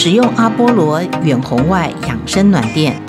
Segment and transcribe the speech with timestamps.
[0.00, 3.02] 使用阿波罗远红外养生暖垫，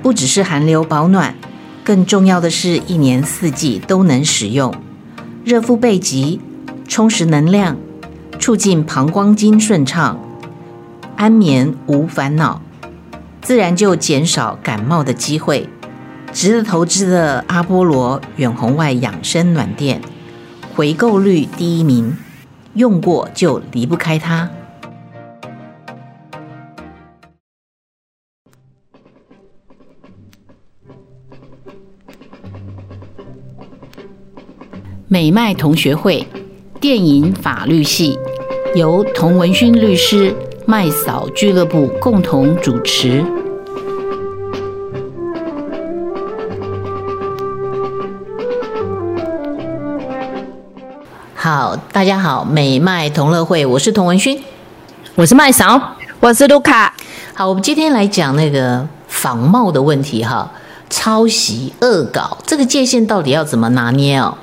[0.00, 1.34] 不只是寒流保暖，
[1.82, 4.72] 更重要的是一年四季都能使用，
[5.44, 6.40] 热敷背脊，
[6.86, 7.76] 充实能量，
[8.38, 10.16] 促进膀胱经顺畅，
[11.16, 12.62] 安眠无烦恼，
[13.42, 15.68] 自然就减少感冒的机会。
[16.32, 20.00] 值得投资的阿波罗远红外养生暖垫，
[20.76, 22.16] 回购率第一名，
[22.74, 24.48] 用过就离不开它。
[35.10, 36.28] 美麦同学会
[36.78, 38.18] 电影法律系
[38.74, 40.36] 由童文勋律师、
[40.66, 43.24] 麦嫂俱乐部共同主持。
[51.34, 54.38] 好，大家好，美麦同乐会，我是童文勋，
[55.14, 56.94] 我是麦嫂，我是卢卡。
[57.32, 60.52] 好，我们今天来讲那个仿冒的问题哈，
[60.90, 64.36] 抄袭、恶搞，这个界限到底要怎么拿捏哦？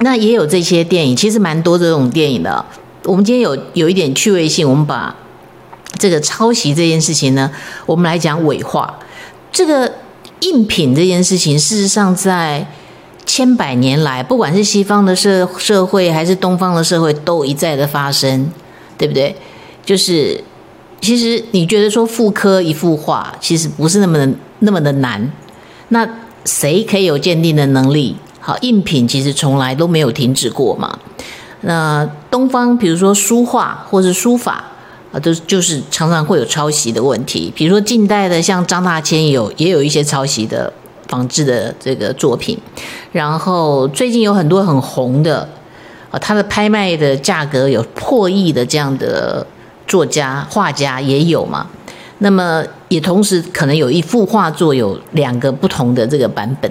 [0.00, 2.64] 那也有这些电影，其实蛮多这种电影的。
[3.04, 5.14] 我们今天有有一点趣味性，我们把
[5.98, 7.50] 这个抄袭这件事情呢，
[7.86, 8.98] 我们来讲伪画。
[9.52, 9.92] 这个
[10.40, 12.66] 印品这件事情，事实上在
[13.26, 18.50] 千百年来，不管是西方的社社会还是东方的社会，都一再的发生，
[18.96, 19.36] 对不对？
[19.84, 20.42] 就是
[21.00, 25.30] 其实你觉得说复刻一幅画，其实不是那么的那么的难。
[25.88, 26.08] 那
[26.44, 28.16] 谁可以有鉴定的能力？
[28.44, 30.98] 好，印品其实从来都没有停止过嘛。
[31.60, 34.64] 那东方，比如说书画或是书法
[35.12, 37.52] 啊，都就是常常会有抄袭的问题。
[37.54, 40.72] 比如说近代的，像张大千有也有一些抄袭的
[41.06, 42.58] 仿制的这个作品。
[43.12, 45.48] 然后最近有很多很红的
[46.10, 49.46] 啊，他的拍卖的价格有破亿的这样的
[49.86, 51.68] 作家画家也有嘛。
[52.18, 56.68] 那么也同时可能有一幅画作有两个不同的这个版本。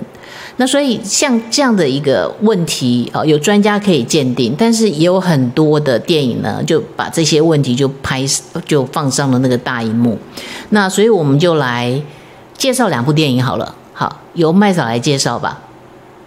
[0.61, 8.23] 那所以像这样的一个问题啊，有专家可以鉴定，但是也有很多的电影呢，就把这些问题就拍
[8.63, 10.19] 就放上了那个大荧幕。
[10.69, 11.99] 那所以我们就来
[12.55, 13.73] 介绍两部电影好了。
[13.91, 15.59] 好，由麦嫂来介绍吧。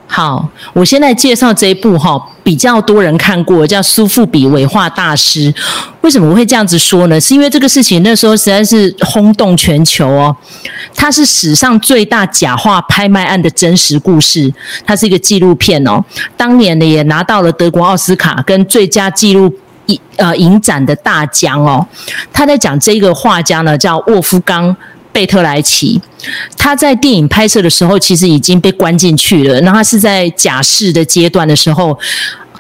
[0.07, 5.53] 好，我现在介绍这一部哈，比较多人看过，叫苏富比伪画大师。
[6.03, 7.21] 为什么我会这样子说呢？
[7.21, 10.37] 是因为这个事情那时候实在是轰动全球哦。
[10.95, 14.53] 它是史上最大假画拍卖案的真实故事，
[14.87, 16.05] 它是一个纪录片哦。
[16.37, 19.53] 当年呢也拿到了德国奥斯卡跟最佳纪录
[19.87, 21.85] 影呃影展的大奖哦。
[22.33, 24.77] 他在讲这个画家呢叫沃夫冈。
[25.15, 25.99] 贝特莱奇，
[26.59, 29.61] 他在电影拍摄的时候其实已经被关进去了。
[29.61, 31.97] 然后他是在假释的阶段的时候，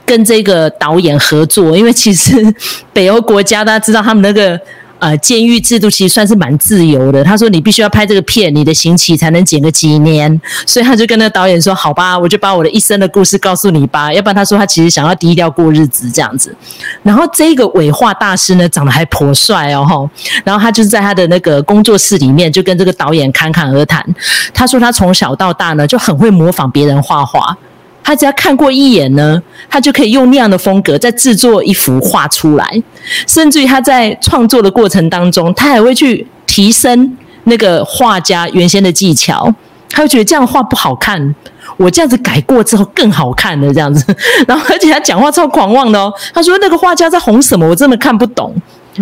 [0.06, 2.32] 跟这个导演合作，因为其实
[2.94, 4.58] 北欧国家大家知道他们那个。
[5.04, 7.22] 呃，监狱制度其实算是蛮自由的。
[7.22, 10.40] 他说你必须要拍这个片，你的刑期才能减个几年。
[10.64, 16.56] 所以他就跟那个导演说：“好吧，我就把我的一生的故事告诉你吧。”要不然他说他其实想要低调过日子这样子。
[17.02, 20.08] 然后这个伪画大师呢，长得还颇帅哦吼。
[20.42, 24.02] 然后他就是在他的那个工作室里面，就跟这个导演侃侃而谈。
[24.54, 27.54] 他说他从小到大呢，就很会模仿别人画画。
[28.04, 32.82] 他只要看过一眼呢，他就可以用那样的风格再制作一幅画出来，
[33.26, 39.52] 甚至于他在创作的过程当中，他还会去提升那个画家原先的技巧。
[39.90, 41.34] 他会觉得这样画不好看，
[41.76, 44.04] 我这样子改过之后更好看了这样子。
[44.46, 48.52] 然后而且他讲话超狂妄的哦，他说那个画家在红什么，我真的看不懂。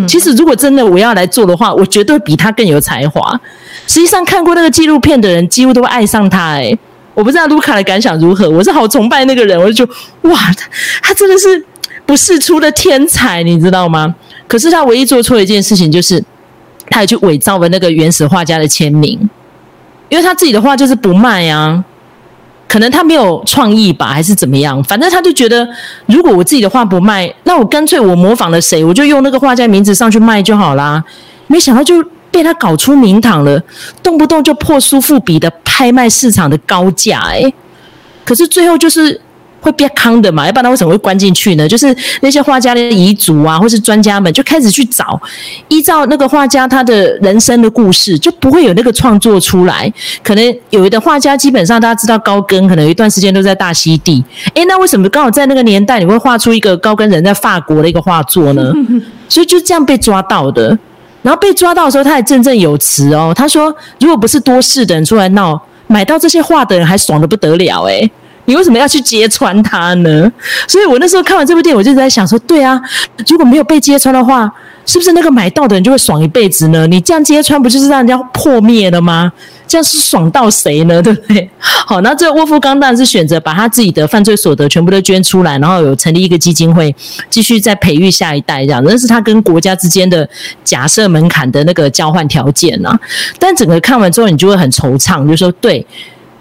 [0.07, 3.39] 其实如果真的我要来做的话，我绝对比他更有才华。
[3.87, 6.77] 实际上看过那个纪录片的人，几乎都会爱上他诶。
[7.13, 10.67] 我不知道卢卡的感想如何，我是好崇拜那个人，我就觉得哇，他
[11.01, 11.63] 他真的是
[12.05, 14.13] 不世出的天才，你知道吗？
[14.47, 16.23] 可是他唯一做错的一件事情就是，
[16.89, 19.19] 他也去伪造了那个原始画家的签名，
[20.09, 21.83] 因为他自己的画就是不卖啊，
[22.67, 24.83] 可能他没有创意吧，还是怎么样？
[24.83, 25.67] 反正他就觉得，
[26.07, 31.03] 如果我自己的画不卖，那我干脆我模仿了谁，我就用那个画家名字上去卖就好啦。
[31.47, 32.03] 没想到就。
[32.33, 33.61] 被他搞出名堂了，
[34.01, 37.53] 动不动就破苏富比的拍卖市场的高价诶，
[38.25, 39.21] 可是最后就是
[39.61, 41.67] 会变康的嘛，要不然他为什么会关进去呢？
[41.67, 45.21] 就是那些画家的遗族啊，或是专家们就开始去找，
[45.67, 49.93] 依照那个画家他的人生的故事，就不会有那个创作出来。
[50.23, 54.23] 可能有的画家基本上大家知道高更，可能有一段时间都在大溪地，
[54.55, 58.73] 诶，那为什么刚好在那个年代你会画出一个高更人在法国的一个画作呢？
[59.29, 60.77] 所以就这样被抓到的。
[61.23, 63.33] 然后被抓到的时候，他还振振有词哦。
[63.35, 68.11] 他说：“如果不是多事的人出来闹，买到这些画的人还爽的不得了诶。
[68.45, 70.29] 你为什么要去揭穿他呢？
[70.67, 72.77] 所以我那时候看完这部电影，我就在想说，对啊，
[73.29, 74.51] 如果没有被揭穿的话，
[74.85, 76.85] 是不是那个买到的人就会爽一辈子呢？
[76.87, 79.31] 你这样揭穿，不就是让人家破灭了吗？
[79.67, 81.01] 这样是爽到谁呢？
[81.03, 81.49] 对不对？
[81.59, 86.95] 好，那这个沃夫冈当然是选择把他自己的犯罪所得全部都捐出来，然后有成立一个基金会，
[87.29, 88.83] 继续再培育下一代，这样。
[88.85, 90.27] 那是他跟国家之间的
[90.63, 92.99] 假设门槛的那个交换条件啊。
[93.39, 95.85] 但整个看完之后，你就会很惆怅，就说对，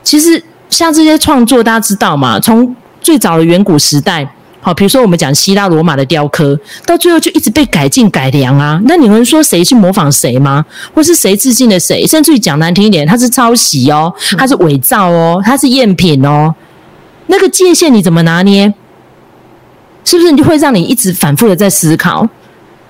[0.03, 0.43] 其实。
[0.73, 2.41] 像这些创作，大家知道嘛？
[2.41, 4.27] 从最早的远古时代，
[4.65, 8.81] 好，比如说我们讲希腊罗马的雕刻，到最后就一直被改进改良啊。
[8.85, 10.65] 那你们说谁去模仿谁吗？
[10.95, 12.07] 或是谁致敬了谁？
[12.07, 16.55] 甚至于讲难听一点，它是抄袭哦，它是伪造哦，它是赝品哦。
[17.27, 18.73] 那个界限你怎么拿捏？
[20.05, 22.29] 是不是你就会让你一直反复的在思考？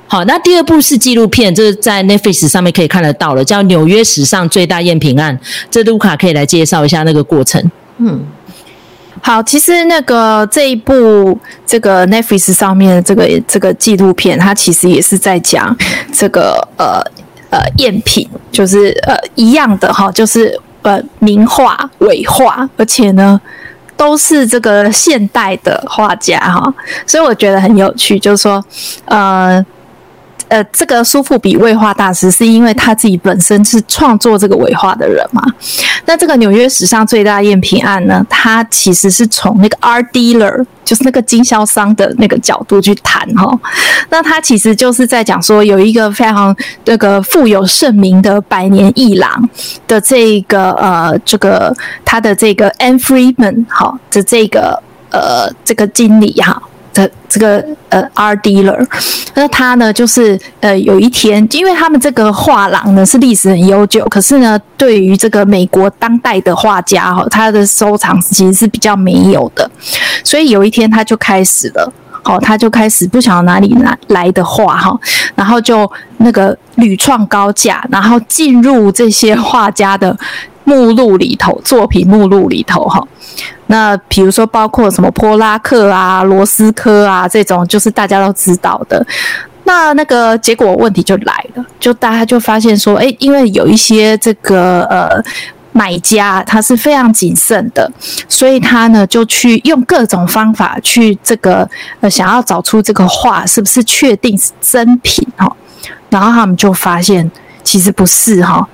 [0.07, 5.35] 好，那第二部是纪录片，这是在 Netflix 上面可以看得到了，叫《纽约史上最大赝品案》。
[5.71, 7.71] 这卢卡可以来介绍一下那个过程。
[7.97, 8.23] 嗯，
[9.25, 15.75] 好，其实那个这一部这个 Netflix 上面的这个这个纪录片，它其实也是在讲
[16.13, 17.01] 这个呃
[17.51, 23.41] 呃赝品，就是呃一样的哈，就是呃名画伪画，而且呢
[23.97, 26.75] 都是这个现代的画家哈，
[27.07, 28.63] 所以我觉得很有趣，就是说
[29.05, 29.65] 呃。
[30.53, 35.43] 呃，这个苏富比绘画大师是因为他自己本身是创作这个伪画的人嘛？
[36.05, 43.59] 那这个纽约史上最大赝品案呢，他其实是从那个 R dealer，就是那个经销商的那个角度去谈哈。
[44.11, 46.55] 那他其实就是在讲说，有一个非常
[46.85, 49.49] 那个富有盛名的百年艺廊
[49.89, 54.79] 的这个呃，这个他的这个 Anne Friedman 哈的这个
[55.11, 56.63] 呃这个经理哈。
[56.95, 58.87] 的这个呃 r dealer，
[59.35, 69.71] 那他呢，就是呃，有一天，因为他们这个画廊呢是历史很悠久，可是呢，对于这个美国当代的画家哈，他的收藏其实是比较没有的，
[70.23, 71.93] 所以有一天他就开始了，
[72.23, 74.99] 好，他就开始不晓得哪里来来的画哈，
[75.35, 80.17] 然后就那个屡创高价，然后进入这些画家的
[80.65, 83.03] 目录里头，作品目录里头哈。
[83.67, 89.05] 那比如说，包括什么波拉克啊、罗斯科啊这种，就是大家都知道的。
[89.65, 95.23] 那那个结果问题就来了，就大家就发现说，诶，因为有一些这个呃
[95.73, 97.91] 买家他是非常谨慎的，
[98.29, 101.67] 所以他呢就去用各种方法去这个
[102.01, 105.51] 呃想要找出这个画是不是确定是真品哈。
[106.11, 107.31] 然后他们就发现
[107.63, 108.69] 其实不是哈。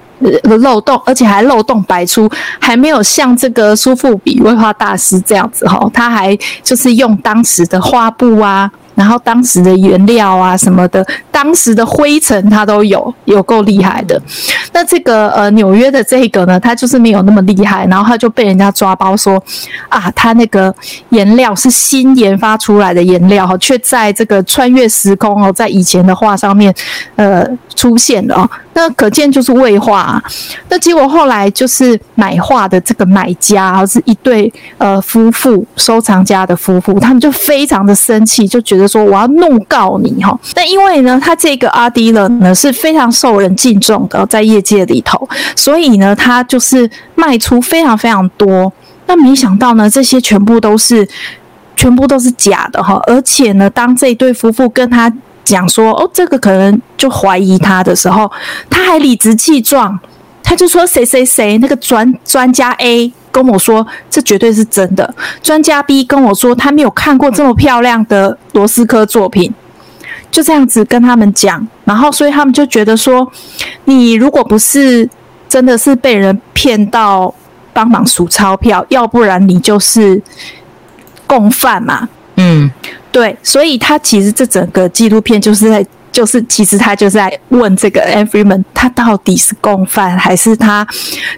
[0.58, 2.28] 漏洞，而且还漏洞百出，
[2.58, 8.70] 还没有像这个苏富比绘画大师这样子哈，他还就是用当时的画布啊。
[8.98, 14.20] 然后当时的原料啊什么的，当时的灰尘它都有，有够厉害的。
[14.72, 19.40] 那这个呃纽约的这个呢，它就是没有那么厉害，然后他就被人家抓包说
[19.88, 20.74] 啊，他那个
[21.10, 26.74] 颜料是新研发出来的颜料哈，却在这个穿越时空哦，在以前的画上面
[27.14, 27.46] 呃
[27.76, 30.20] 出现了哦，那可见就是伪画啊。
[30.68, 38.87] 那结果后来就是买画的这个买家是一对呃夫妇，收藏家的夫妇，他们就非常的生气，就觉得。
[38.88, 48.72] 说我要怒告你哈，但因为呢，他这个阿迪勒呢是非常受人敬重的，在业界里头，所以呢，他就是卖出非常非常多。
[49.06, 51.06] 那没想到呢，这些全部都是
[51.76, 55.12] 全部都是假的哈，而且呢，当这对夫妇跟他
[55.44, 58.30] 讲说哦，这个可能就怀疑他的时候，
[58.68, 59.98] 他还理直气壮，
[60.42, 63.12] 他就说谁谁谁那个专专家 A。
[63.42, 65.14] 跟我说这绝对是真的。
[65.40, 69.54] 专家 B 跟我说他没有看过这么漂亮的罗斯科作品，
[70.28, 73.30] 就这样子跟他们讲，然后所以他们就觉得说，
[73.84, 75.08] 你如果不是
[75.48, 77.32] 真的是被人骗到
[77.72, 80.20] 帮忙数钞票，要不然你就是
[81.24, 82.08] 共犯嘛。
[82.34, 82.68] 嗯，
[83.12, 90.84] 对，所以他其实这整个纪录片就是在，就是其实他就是在问这个 Friedman，他到底是共犯还是他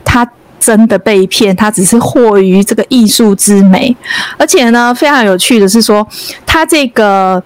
[0.02, 0.26] 他。
[0.61, 3.97] 真的被骗，他只是惑于这个艺术之美，
[4.37, 6.07] 而且呢，非常有趣的是说，
[6.45, 7.43] 他这个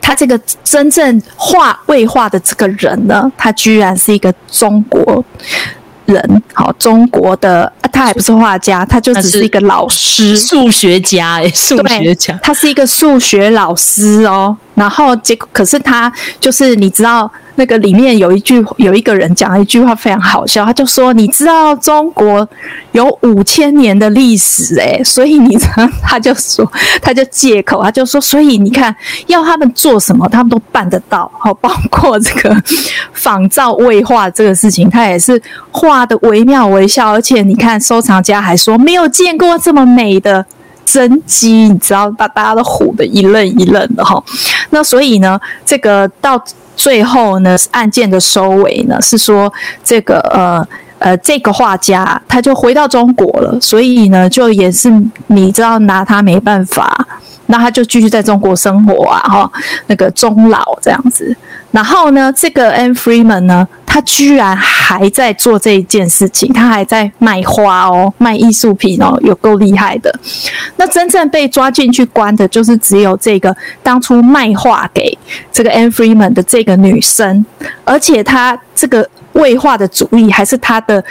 [0.00, 5.22] 他这个真正画绘画的这个人呢，他居然是一个中国
[6.06, 17.30] 人，好，中国的，他还不是画家，他就只是一个老师，数学家，哎，数学家，他是一个数学老师哦，然后结果可是他就是你知道。
[17.58, 22.48] 那个里面有一句，有一个人讲了一句话非常好笑，他就说：“你知道中国
[22.92, 25.58] 有五千年的历史诶，所以你
[26.00, 26.64] 他就说，
[27.02, 28.94] 他就借口，他就说，所以你看
[29.26, 31.28] 要他们做什么，他们都办得到。
[31.40, 32.56] 好，包括这个
[33.12, 35.42] 仿造绘画这个事情，他也是
[35.72, 40.46] 画的惟妙惟肖，而且你看收藏家还说没有见过这么美的。”
[40.90, 44.22] 真机，你知道把大家都唬得一愣一愣的哈。
[44.70, 46.42] 那所以呢，这个到
[46.74, 49.52] 最后呢，案件的收尾呢是说，
[49.84, 50.66] 这个呃
[50.98, 54.90] 呃，这个画家他就回到中国了，所以呢，就也是
[55.26, 57.06] 你知道拿他没办法，
[57.46, 59.52] 那他就继续在中国生活啊哈，
[59.88, 61.36] 那个终老这样子。
[61.70, 70.14] 然后呢，这个 Anne Freeman 呢，他居然还在做这一件事情，他还在卖花哦，卖艺术品哦，有够厉害的。
[70.76, 75.16] 那真正被抓进去关的，就是只有这个当初卖画给
[75.50, 77.44] 这个 Anne Freeman 的这个女生，
[77.84, 81.02] 而且她这个绘画的主意还是她的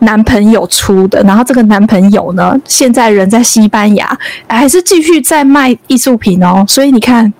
[0.00, 1.22] 男朋友出的。
[1.22, 4.16] 然后这个男朋友呢，现在人在西班牙，
[4.46, 6.64] 还是继续在卖艺术品哦。
[6.68, 7.32] 所以你看。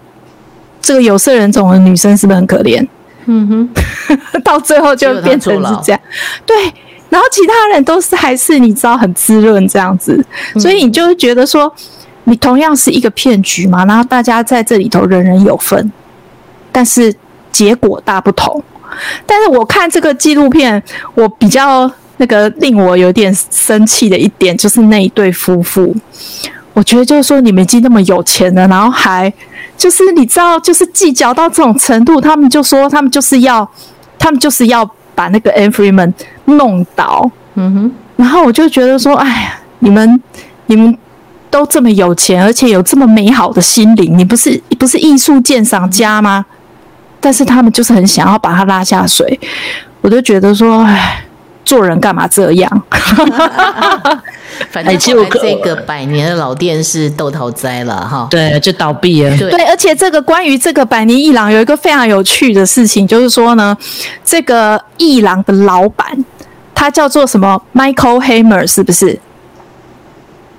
[0.82, 2.86] 这个有色人种的女生是不是很可怜？
[3.26, 3.68] 嗯哼，
[4.42, 6.00] 到最后就变成是这样。
[6.44, 6.56] 对，
[7.08, 10.24] 然后其他人都是还是你知道很滋润这样子，
[10.58, 11.72] 所以你就会觉得说，
[12.24, 15.92] 你同样是一个骗局嘛，然后大家在这里头人人有份，
[16.70, 17.14] 但是
[17.50, 18.62] 结果大不同。
[19.26, 20.80] 但是我看这个纪录片，
[21.14, 25.94] 我比较那个令我有点生气的一点就是那一对夫妇，
[26.72, 29.32] 我觉得就是说你们已经那么有钱了，然后还。
[29.76, 33.68] 就是你知道，就是计较到这种程度，他们就说他们就是要，
[34.18, 36.12] 他们就是要把那个 Anne Freeman
[36.46, 37.30] 弄倒。
[37.54, 40.22] 嗯哼，然后我就觉得说，哎呀，你们
[40.66, 40.96] 你们
[41.50, 46.44] 都这么有钱，而且有这么美好的心灵，你不是不是艺术鉴赏家吗？
[47.20, 49.38] 但是他们就是很想要把他拉下水，
[50.00, 51.22] 我就觉得说，哎。
[51.66, 52.82] 做人干嘛这样？
[54.70, 59.36] 反正就这个百年的老店是豆桃栽了哈，对，就倒闭了。
[59.36, 63.76] 对，而且这个关于这个百年一郎有一个非常有趣的事情，就是说呢，
[64.24, 66.06] 这个一郎的老板
[66.74, 69.18] 他叫做什么？Michael Hammer 是不是？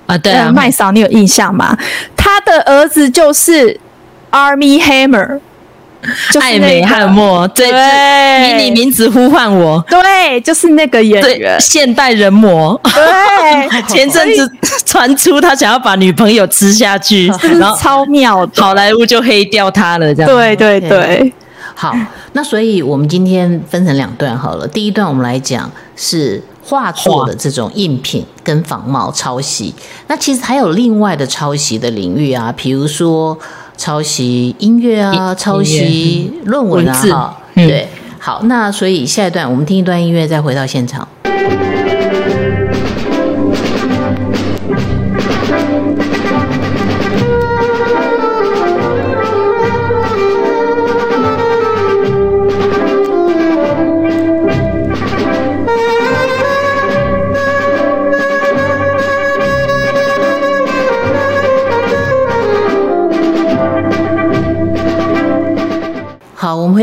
[0.06, 1.76] 啊，对啊，麦嫂，你有印象吗？
[2.16, 3.80] 他的儿子就是
[4.30, 5.40] Armie Hammer。
[6.30, 14.50] 就是那个、艾美汉默，对，以你名字呼唤我，对，就是那个演员，现代人魔，对， 前阵子
[14.86, 17.26] 传出他想要把女朋友吃下去，
[17.58, 21.32] 然后超妙的，好莱坞就黑掉他了，这样，对对对，对，
[21.74, 21.92] 好，
[22.32, 29.74] 那所以我们今天分成两段好了，第一段我们来讲是画作的这种赝品跟仿冒抄袭，
[30.06, 33.36] 那其实还有另外的抄袭的领域啊，比如说。
[33.78, 41.06] 抄袭音乐啊，抄袭论文啊，哈，对，好，那所以下一段我们听一段音乐，再回到现场。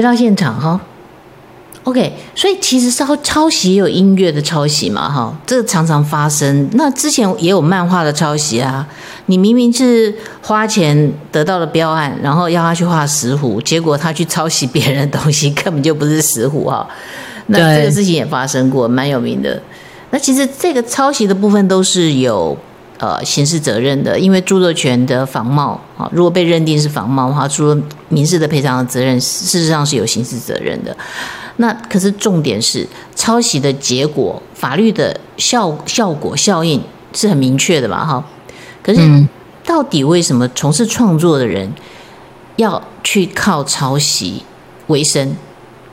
[0.06, 0.80] 到现场哈。
[1.84, 6.68] OK，所以其实抄抄袭也有音乐的抄袭嘛，哈，这个常常发生。
[6.74, 8.88] 那之前也有漫画的抄袭啊，
[9.28, 16.88] 你明明是花钱得到了标案，然后要他去画石虎，结果他去抄袭别人的东西，根本就不是石虎哈。
[17.48, 19.62] 那这个事情也发生过，蛮有名的。
[20.10, 22.58] 那其实这个抄袭的部分都是有。
[22.98, 30.96] 呃，刑事责任的，因为著作权的仿冒啊，如果被认定是仿冒的话，除了民事的赔偿的责任，事实上是有刑事责任的。
[31.58, 36.82] 那可是重点是，抄袭的结果，法律的效效果效应
[37.14, 38.24] 是很明确的吧，哈。
[38.82, 39.28] 可是
[39.66, 41.74] 到底为什么从事创作的人
[42.56, 44.44] 要去靠抄袭
[44.88, 45.36] 为生？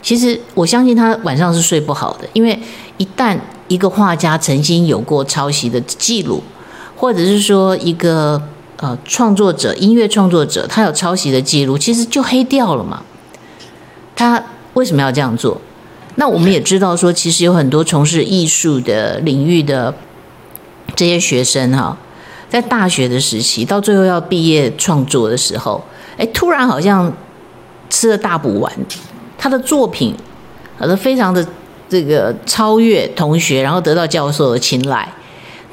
[0.02, 2.56] 其实我相信他晚上是睡不好的，因为
[2.98, 6.40] 一旦一个画家曾经有过抄袭的记录。
[7.02, 8.40] 或者是说一个
[8.76, 13.02] 呃创作者，音乐创作者，他有抄袭的记录，其实就黑掉了嘛。
[14.14, 14.40] 他
[14.74, 15.60] 为什么要这样做？
[16.14, 19.92] 那我们也知道说，其实有很多从事艺术的领域的
[20.94, 21.98] 这些学生哈，
[22.48, 25.82] 在大学的时期，到最后要毕业创作的时候，
[26.16, 27.12] 哎，突然好像
[27.90, 28.72] 吃了大补丸，
[29.36, 30.14] 他的作品
[30.78, 31.44] 好像非常的
[31.88, 35.12] 这个超越同学，然后得到教授的青睐。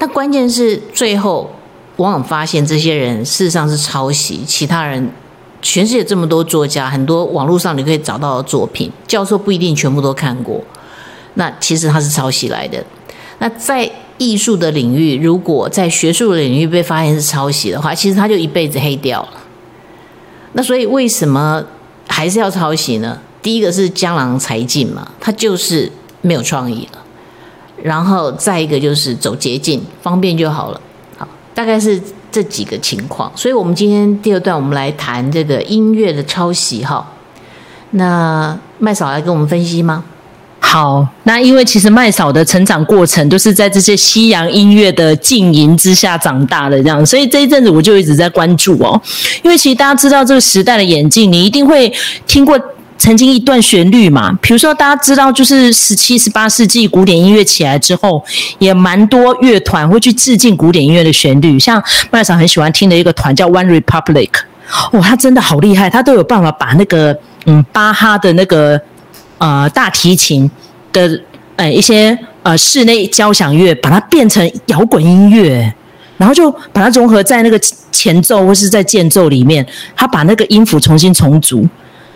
[0.00, 1.50] 但关键是最后
[1.96, 5.10] 往往发现这些人事实上是抄袭，其他人
[5.60, 10.58] 全世界这么多作家，很多网络上你可以找到的作品，教授不一定全部都看过。
[11.34, 12.82] 那其实他是抄袭来的。
[13.40, 19.28] 那在艺术的领域，如果在学术领域被发现是抄袭的话，其实他就一辈子黑掉了。
[20.54, 21.62] 那所以为什么
[22.08, 23.18] 还是要抄袭呢？
[23.42, 25.92] 第一个是江郎才尽嘛，他就是
[26.22, 26.98] 没有创意了。
[27.82, 30.80] 然后再一个就是走捷径，方便就好了。
[31.18, 33.30] 好，大概是这几个情况。
[33.34, 37.06] 所以我们今天第二段，我们来谈这个音乐的抄袭哈。
[37.90, 40.04] 那麦嫂来跟我们分析吗？
[40.62, 49.00] 好，那因为其实麦嫂的成长过程都是在这些西洋音乐的浸淫之下长大的，这样，所以这一阵子我就一直在关注哦。
[49.42, 51.92] 因为其实大家知道这个时代的演进，你一定会
[52.26, 52.60] 听过
[53.00, 54.30] 曾经一段旋律嘛。
[54.40, 58.22] 比如说大家知道，就是十七、十八世纪古典音乐起来之后，
[58.60, 64.28] 也蛮多乐团会去致敬古典音乐的旋律，像麦嫂很喜欢听的一个团叫 One Republic，
[64.92, 68.80] 哇，他真的好厉害，他都有办法把那个嗯巴哈的那个。
[69.42, 70.50] 呃，大提琴
[70.92, 71.18] 的
[71.56, 75.74] 呃一些呃室内交响乐，把它变成摇滚音乐，
[76.18, 77.58] 然后就把它融合在那个
[77.90, 79.66] 前奏或是在间奏里面，
[79.96, 81.66] 他把那个音符重新重组。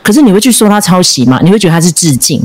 [0.05, 1.41] 可是你会去说他抄袭吗？
[1.43, 2.41] 你会觉得他是致敬，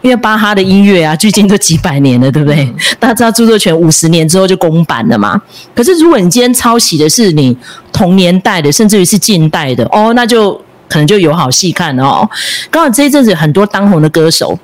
[0.00, 2.64] 因为巴哈的音乐啊，距今都几百年了，对不对？
[2.64, 5.40] 嗯、大家知道著作权五十年之后就公版了嘛。
[5.72, 7.56] 可是如果你今天抄袭的是你
[7.92, 10.60] 同年代的，甚至于是近代的，哦，那就。
[10.88, 12.28] 可能就有好戏看哦。
[12.70, 14.58] 刚好这一阵子有很多当红的歌手，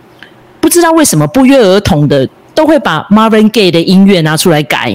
[0.60, 4.94] 不知道为什么不约而同的都会把 Marvin Gaye 的音乐拿出来改，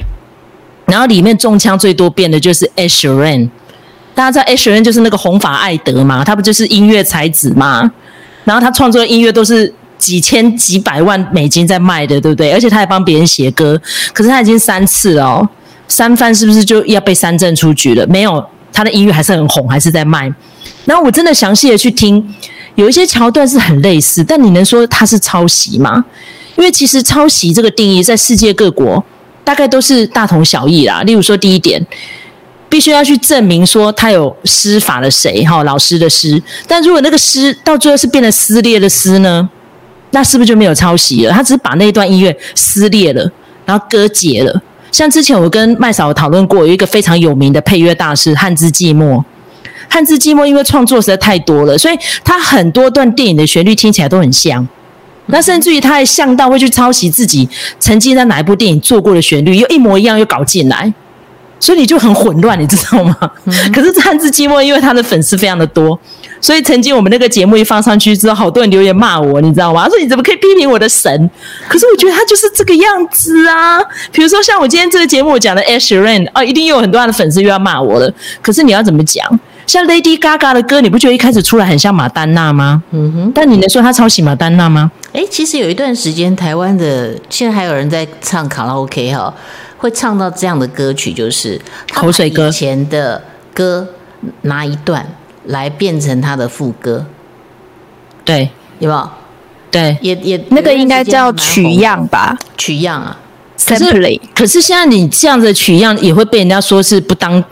[0.85, 3.49] 然后里面中枪最多变的就是 Ed Sheeran。
[4.15, 7.91] 大家知道 Ed Sheeran 就是那个红发艾德嘛，他不就是音乐才子嘛？
[8.43, 12.51] 然后他创作的音乐都是几千几百万美金在卖的，对不对？
[12.51, 13.81] 而且他还帮别人写歌，
[14.13, 15.47] 可是他已经三次哦，
[15.87, 18.05] 三番是不是就要被三振出局了？
[18.07, 20.31] 没有，他的音乐还是很红，还是在卖。
[20.85, 22.23] 然后我真的详细的去听，
[22.75, 26.03] 有一些桥段是很类似，但你能说它是抄袭吗？
[26.57, 29.03] 因为其实抄袭这个定义在世界各国
[29.43, 31.01] 大概都是大同小异啦。
[31.03, 31.83] 例如说，第一点，
[32.73, 36.41] 必须要去证明说他有施法的谁哈，老师的师。
[36.65, 39.47] 但如果那个师到最后是变成撕裂的撕呢，
[40.09, 41.31] 那是不是就没有抄袭了？
[41.31, 43.31] 他只是把那段音乐撕裂了，
[43.63, 44.59] 然后割解了。
[44.91, 49.23] 像之前我跟麦嫂讨论过，有一个非常有名的配乐大师汉字寂寞。
[49.87, 54.67] 汉字寂寞因为创作实在太多了，所以他很多段电影的旋律听起来都很像。
[55.27, 57.47] 那甚至于他还像到会去抄袭自己
[57.79, 60.91] 曾经在哪一部电影做过的旋律，又一模一样又搞进来，
[61.63, 63.15] 所以你就很混乱，你知道吗？
[63.45, 65.97] 嗯、可是汉字寂寞因为他的粉丝非常的多，
[66.41, 69.83] 所以曾经我们那个节目一放上去之后，好多人留言骂我，你知道吗？
[69.85, 71.29] 他说你怎么可以批评我的神？
[71.69, 73.79] 可是我觉得他就是这个样子啊。
[74.11, 78.13] 比如说像我今天这个节目我讲的 Ed Sheeran 啊，一定又有很多他的粉丝又要骂我了。
[78.41, 79.39] 可是你要怎么讲？
[79.65, 82.83] 像 Lady Gaga 的歌，你不觉得一开始出来很像马丹娜吗？
[82.91, 83.31] 嗯哼。
[83.33, 84.91] 但你能说他抄袭马丹娜吗？
[85.13, 89.33] 诶，其实有一段时间，台湾的现在还有人在唱卡拉 OK 哈，
[89.83, 91.59] 会唱到这样的歌曲，就是
[91.91, 92.47] 口水歌。
[92.47, 93.21] 以前的
[93.53, 93.85] 歌
[94.43, 95.05] 拿一段
[95.47, 97.05] 来变成他的副歌，
[98.23, 99.09] 对，有没有？
[99.69, 102.37] 对，也也那个应该叫取样吧？
[102.57, 103.19] 取样啊。
[103.57, 107.43] ？simply？，可是现在你这样的取样也会被人家说是不当。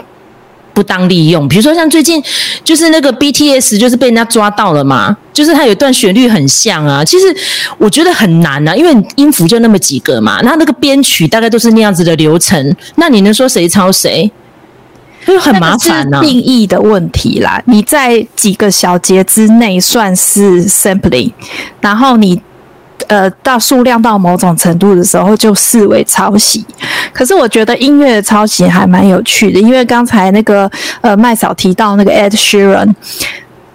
[0.74, 2.22] 不当利用，比如说像最近
[2.64, 7.04] 就是那个 BTS，就是被人家抓到了嘛，就是他有一段旋律很像啊。
[7.04, 7.36] 其实
[7.78, 14.32] 我觉得很难啊，因为音符就那么几个嘛，那那个编曲大概都是那样子的流程，那你能说谁抄谁？
[15.26, 16.22] 就很麻烦呢、啊。
[16.22, 21.32] 定义的问题啦，你在几个小节之内算是 sampling，
[21.80, 22.42] 然后你。
[23.08, 26.66] 呃，到数量到某种程度的时候，就视为抄袭。
[27.14, 30.70] 可是我觉得音乐的抄袭还蛮有趣的，因为刚才那个
[31.02, 32.94] 呃麦嫂提到那个 Ed Sheeran，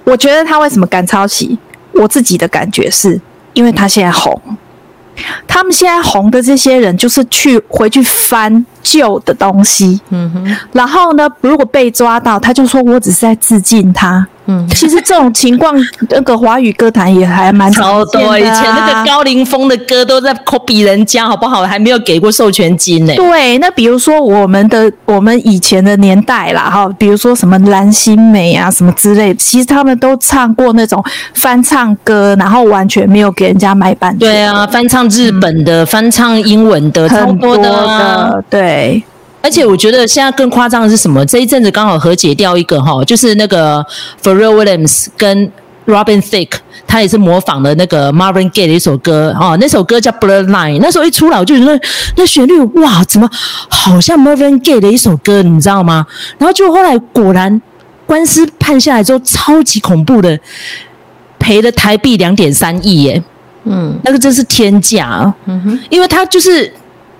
[0.04, 1.58] 我觉得他为什么敢抄袭？
[1.92, 3.20] 我自己的感觉是
[3.54, 4.40] 因为他现在红。
[5.48, 14.25] 他们现在红的这些人，就是去回去翻旧的东西，嗯哼，然后呢，如果被抓到，他就说我只是在致敬他。
[14.49, 15.75] 嗯，其实这种情况，
[16.09, 18.38] 那个华语歌坛也还蛮超多、啊。
[18.38, 21.62] 以前那个高凌风的歌都在 copy 人家，好不好？
[21.66, 23.12] 还没有给过授权金呢。
[23.16, 34.20] 对，那比如说我们的我们以前的年代啦，哈，比如说什么蓝心湄啊，什么之类的，其实他们都唱过那种翻唱歌，然后完全没有给人家买版权。
[34.20, 38.75] 对啊，翻唱日本的，嗯、翻唱英文的，很多的，啊、对。
[39.42, 41.24] 而且我觉得现在更夸张的是什么？
[41.24, 43.84] 这一阵子刚好和解掉一个哈，就是那个
[44.22, 45.50] Pharrell Williams 跟
[45.86, 50.80] Robin Thicke，他也是模仿了那个 Marvin Gaye 的一首歌哦，那首歌叫 Bloodline。
[50.80, 51.80] 那时候一出来，我就觉得
[52.16, 53.30] 那旋律哇，怎么
[53.68, 56.04] 好像 Marvin Gaye 的一首歌，你知道吗？
[56.38, 57.62] 然后就后来果然
[58.04, 60.36] 官司判下来之后，超级恐怖的，
[61.38, 63.22] 赔了台币两点三亿耶。
[63.62, 65.34] 嗯，那个真是天价啊。
[65.46, 66.72] 嗯哼，因为他就是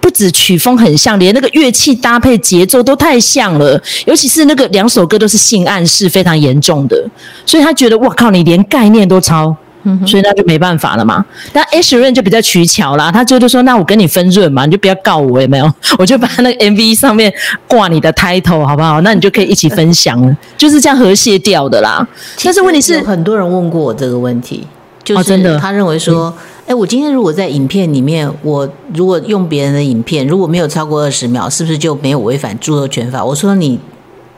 [0.07, 6.97] 不止曲风很像，连那个乐器搭配节奏都太像了，尤其是那个两首歌都是性暗示非常严重的，
[7.45, 9.57] 所以他觉得哇靠，你连概念都抄。
[10.05, 11.25] 所以那就没办法了嘛。
[11.53, 15.75] 那 Ed Sheeran 就比较取巧啦，他就就说：“那我跟你分润嘛，你就不要告我，有没有？
[15.99, 17.33] 我就把那个 MV 上面
[17.69, 19.01] 挂你的 title，好不好？
[19.03, 22.05] 那你就可以一起分享了， 就是这样和谐掉的啦。
[22.43, 24.67] 但是问题是，很多人问过我这个问题，
[25.05, 26.35] 就是真的，他认为说
[26.67, 33.79] ：“哎，我今天如果在影片里面，我如果用别人的影片，如果没有超过二十秒，是不是就没有违反著作权法？”我说：“你，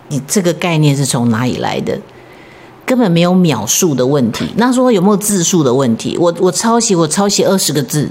[0.09, 1.99] 你这个概念是从哪里来的？”
[2.85, 6.17] 根本没有秒数的问题，那说有没有字数的问题？
[6.19, 8.11] 我我抄袭，我抄袭二十个字，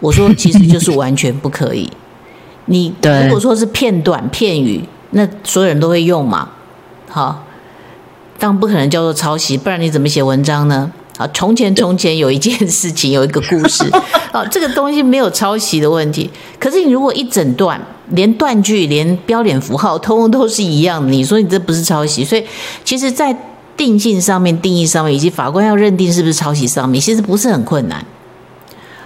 [0.00, 1.90] 我说其实就是完全不可以。
[2.66, 6.48] 你如果说是片段片语，那所有人都会用嘛？
[7.08, 7.44] 好，
[8.38, 10.92] 当然不可能叫做抄袭，不然你怎么写文章呢？
[11.16, 13.84] 啊，从前从前有一件事情，有一个故事，
[14.32, 16.30] 啊，这个东西没有抄袭的问题。
[16.58, 22.24] 可是你如果一整段，连断句、连标点符号，通通都是一样的，你说你这不是抄袭？
[22.24, 22.44] 所以
[22.84, 23.36] 其实，在
[23.76, 28.04] 定性上面、定义上面，以及法官要认定是不是抄袭上面，其实不是很困难。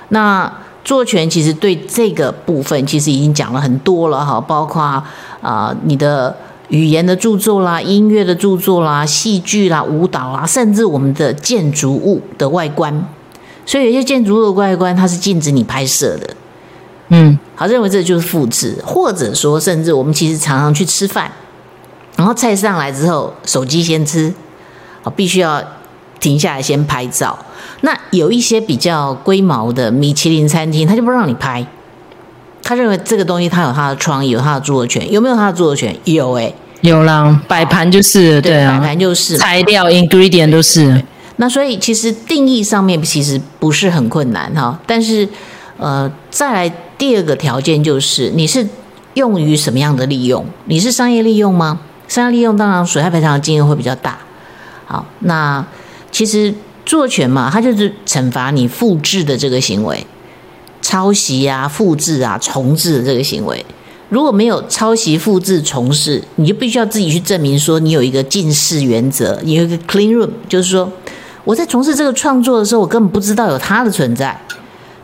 [0.09, 0.47] 那
[0.83, 5.05] 著作权其实对这个部分其实已经讲了很多了哈，包括啊、
[5.41, 6.37] 呃、你的
[6.71, 13.07] 语言的著作啦、音乐的著作啦、戏剧啦、舞蹈啦，甚至我们的建筑物的外观。
[13.67, 16.35] 所以有些建筑物的外观它是禁止你拍摄的。
[17.09, 21.31] 嗯，好，认为这就是复制，或者说甚至我们其实常常去吃饭，
[22.17, 24.33] 然后菜上来之后，手机先吃。
[25.03, 25.63] 哦，必须要
[26.21, 27.37] 停下来先拍照。
[27.81, 31.67] 那有一些比较龟毛的米其林餐厅，他就不让你拍。
[32.71, 35.11] 他认为这个东西他有他的创意，有他的著作权。
[35.11, 35.93] 有没有他的著作权？
[36.05, 37.43] 有哎、欸，有啦。
[37.49, 41.03] 摆盘就是对啊，摆盘就是材料 ingredient 都是。
[41.35, 44.79] 那所以其实定义上面其实不是很困难哈。
[44.87, 45.29] 但是
[45.79, 48.65] 呃，再来第二个条件就是你是
[49.15, 50.47] 用于什么样的利用？
[50.67, 51.81] 你是商业利用吗？
[52.07, 54.17] 商业利用当然损害赔偿的金额会比较大。
[54.85, 55.67] 好，那
[56.13, 56.53] 其实
[56.85, 60.07] 著作权嘛，它就是惩罚你复制的这个行为，
[60.91, 63.65] 抄袭啊、复制啊、重置的这个行为。
[64.09, 70.91] 如果没有抄袭、复制、重置，你就必须要自己去证明说你有一个尽释原则，你有一个 clean room，就是说
[71.45, 74.37] 我在从事这个创作的时候，我根本不知道有它的存在，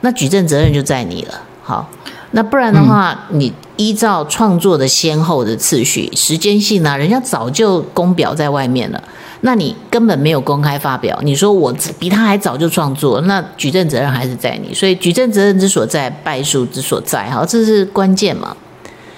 [0.01, 1.41] 那举证责任就在你了。
[1.63, 1.89] 好，
[2.37, 9.03] 那不然的话，你依照创作的先后的次序、时间性啊，人家早就公表在外面了。
[9.41, 18.55] 那你根本没有公开发表，你说我比他还早就创作，那举证责任还是在你，所以举证责任之所在，败诉之所在，哈，这是关键嘛？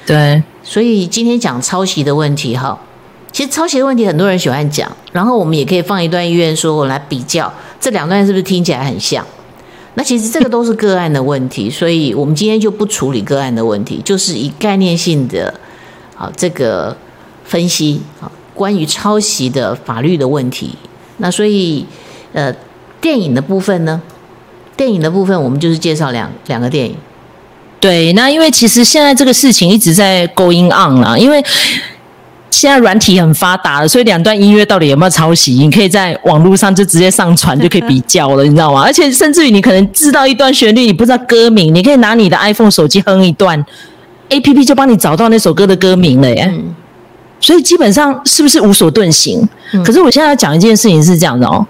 [0.07, 2.79] 对，所以今天讲抄袭的问题，哈，
[3.33, 9.27] 其实抄袭的问题很多人喜欢讲，然后我们也可以放一段音乐，说我来比较这两段是不是听起来很像？
[9.99, 15.53] 那其实这个都是个案的问题，所以我们今天就不处理个案的问题，就是以概念性的，
[16.15, 16.97] 好这个
[17.45, 18.31] 分析，好。
[18.55, 20.75] 关于抄袭的法律的问题，
[21.19, 21.87] 那所以，
[22.33, 22.53] 呃，
[23.01, 24.03] 电影的部分呢？
[24.77, 26.97] 电影的部分，我们就是介绍两两个电影。
[27.79, 31.41] 对，那因为其实现在这个事情一直在 going on 啦，因为
[32.51, 38.83] 现在软体很发达了，所以两段音乐到底有没有抄袭，你可以在网络上就直接上传就可以比较了，你知道吗？
[38.83, 43.65] 而且甚至于你可能知道一段旋律，你不知道歌名，你可以拿你的 iPhone 手机哼一段
[44.31, 46.51] ，APP 就帮你找到那首歌的歌名了耶。
[46.51, 46.75] 嗯
[47.41, 49.49] 所以基本上是不是无所遁形？
[49.73, 51.65] 嗯、可是我现在要讲一件事情是这样的哦，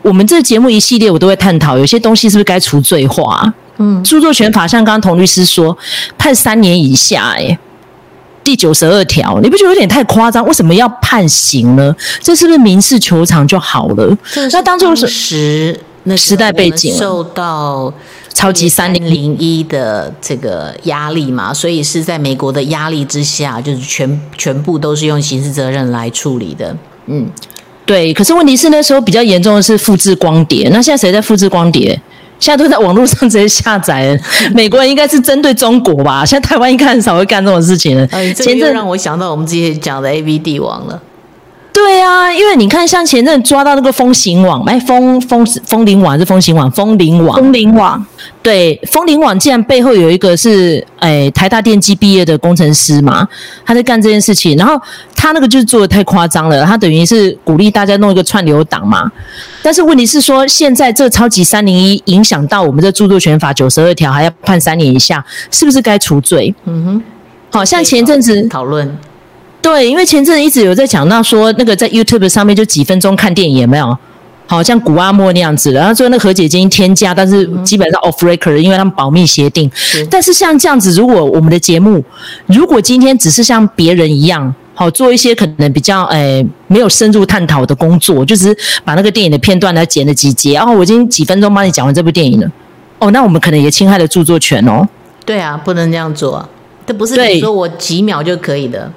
[0.00, 3.52] 我们这个节目一系列我都会探讨，有些东西是不是该除罪化？
[3.76, 5.76] 嗯，著作权法像刚刚童律师说，
[6.16, 7.58] 判三年以下，哎，
[8.44, 10.44] 第九十二条，你不觉得有点太夸张？
[10.46, 11.94] 为什么要判刑呢？
[12.20, 14.16] 这是不是民事求偿就好了？
[14.52, 17.92] 那当初是那时代背景受到。
[18.34, 26.74] 超级三零一的这个压力嘛，所以是在美国的压力之下，就是全全部都是用刑事责任来处理的。
[27.06, 27.30] 嗯，
[27.84, 28.12] 对。
[28.14, 32.00] 可是问题是那时候比较严重的是复制光碟，那现在谁在复制光碟？
[32.42, 34.18] 现在都在网络上直接下载。
[34.52, 36.24] 美国人应该是针对中国吧？
[36.26, 38.04] 现在台湾应该很少会干这种事情了。
[38.10, 41.00] 哎，这就让我想到我们之前讲的 AV 帝王了。
[41.84, 46.70] 对啊，因为你看，像前阵抓到那个风行网，哎，风风风铃网还是风行网？
[46.70, 48.06] 风铃网，风铃网。
[48.40, 53.26] 对，风铃网竟然背后有一个是哎台大电机毕业的工程师嘛，
[53.66, 54.80] 他在干这件事情，然后
[55.16, 59.10] 他那个就是做的太夸张了，他等于是鼓励大家弄一个串流档嘛。
[59.60, 66.54] 但是问题是说，现在这超级三零一影响到我们的著作权法九十二条，还要判三年以下，是不是该除罪？
[66.64, 67.02] 嗯哼，
[67.50, 68.96] 好像前阵子讨论。
[69.62, 73.96] 对，因为前阵子一直有在讲到说，那个在 YouTube 上面就几分钟看电影有没有？
[74.44, 79.70] 好像古阿莫那样子，然后说那和解金添加，但是基本上 off record，因为他们保密协定。
[80.10, 82.04] 但是像这样子，如果我们的节目，
[82.46, 92.46] 如果今天只是像别人一样，好做一些可能比较诶、哎、没有深入探讨的工作，就是把那个电影的片段来剪了几节，然后我已经几分钟帮你讲完这部电影了。
[92.98, 94.86] 哦，那我们可能也侵害了著作权哦。
[95.24, 96.48] 对啊，不能这样做啊，
[96.84, 98.92] 这不是你说我几秒就可以的。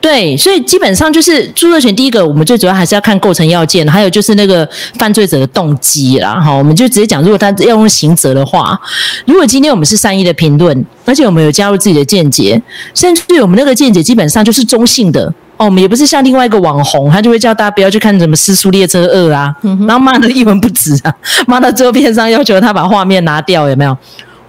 [0.00, 1.94] 对，所以基本上就是著作权。
[1.94, 4.66] 第一个，我们最主要还是要看构成要件，还有就是那个
[4.98, 6.40] 犯罪者的动机啦。
[6.40, 8.80] 哈，我们就直接讲，如果他要用刑责的话，
[9.26, 12.60] 如果今天我们是善意的评论，而且我们有加入自己的见解，
[12.94, 15.26] 甚至我们那个见解基本上就是中性的
[15.58, 19.54] 哦，我们也不是像另外一个网红，他就会叫大家不要去看什么《尸速列车二》啊，
[19.86, 21.14] 然后骂得一文不值啊，
[21.46, 23.94] 骂到最后片商要求他把画面拿掉，有没有？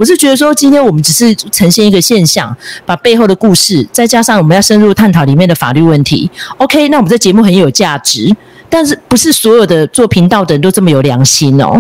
[0.02, 6.28] 我是觉得说，今天我们只是呈现一个现象，把背后的故事，再加上我们要深入探讨里面的法律问题。
[6.58, 8.36] OK，那我们这节目很有价值，
[8.68, 11.80] 但是不是所有的做频道的人都这么有良心哦？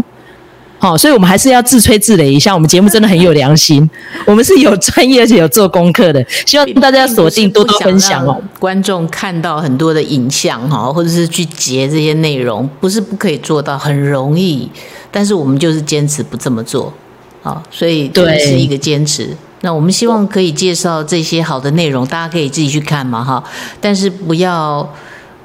[0.77, 3.89] 好，所以我们还是要自吹自擂一下，我们节目真的很有良心，
[4.27, 8.39] 我们是有专业而且有做功课的，希望大家要锁定多多分享哦。
[8.59, 14.69] 观众看到很多的影像哈，或者是去截这些内容，不是不可以做到，很容易，
[15.09, 16.93] 但是我们就是坚持不这么做。
[17.41, 19.35] 好，所以这是一个坚持。
[19.61, 23.43] 那我们希望可以介绍这些好的内容，大家可以自己去看嘛，哈。
[23.79, 24.87] 但是不要，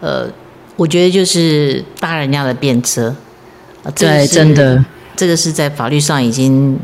[0.00, 0.26] 呃，
[0.76, 3.14] 我觉得就是搭人家的便车。
[3.94, 6.78] 对，真的，这个是在法律上已经，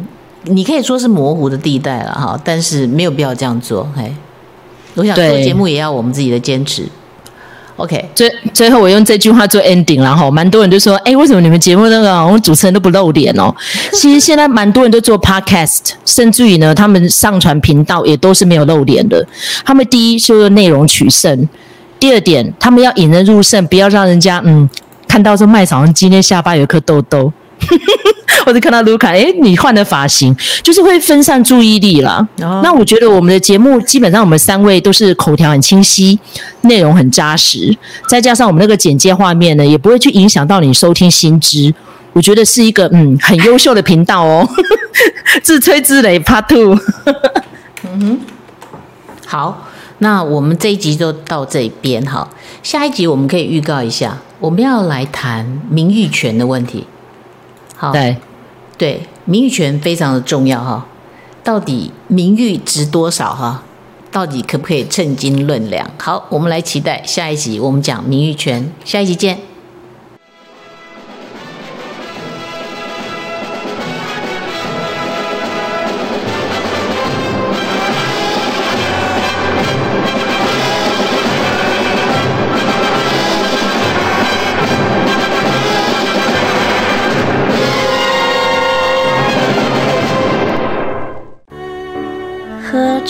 [0.45, 2.41] 你可以说是模糊的地带了，哈。
[2.45, 4.15] 但是没有必要这样做，嘿。
[4.95, 6.87] 我想做节目也要我们自己的坚持。
[7.83, 13.53] OK，最最后我用这句话做 ending，然后蛮多人就说：“哎，为什么你们节目那个我们主持人都不露脸哦？”
[13.93, 19.27] 其实现在蛮多人都做 podcast，甚至于呢，他们上传频道也都是没有露脸的。
[19.65, 21.49] 他们第一就是内容取胜，
[21.99, 24.71] 第二点他们要引人入胜，不要让人家嗯
[25.09, 27.33] 看到说麦嫂今天下巴有颗痘痘。
[28.45, 32.27] 或者看到卢卡，哎，你换了发型，就是会分散注意力啦。
[32.41, 32.63] Oh.
[32.65, 36.19] 那我觉得我们的节目基本上我们三位都是口条很清晰，
[36.63, 37.77] 内容很扎实，
[38.09, 41.73] 再加上我们那个简介画面呢，也不会去影响到你收听新知。
[42.13, 44.49] 我觉得是一个嗯很优秀的频道哦。
[45.43, 46.79] 自吹自擂 Part Two。
[47.85, 48.21] 嗯哼，
[49.27, 52.29] 好，那我们这一集就到这边哈。
[52.63, 56.87] 下一集我们可以预告一下，我们要来谈名誉权的问题。
[57.83, 58.17] 好，对，
[58.79, 60.87] 对，名誉权非常的重要哈。
[61.43, 63.65] 到底名誉值多少哈？
[64.13, 65.91] 到底可不可以称斤论两？
[65.99, 69.41] 好，我们来期待下一集，我们讲名誉权，下一集见。